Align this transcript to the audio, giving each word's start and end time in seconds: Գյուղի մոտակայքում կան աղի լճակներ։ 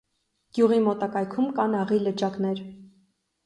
Գյուղի 0.57 0.79
մոտակայքում 0.87 1.53
կան 1.61 1.77
աղի 1.85 2.03
լճակներ։ 2.09 2.67